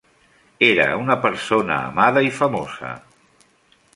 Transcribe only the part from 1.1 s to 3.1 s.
persona amada i famosa.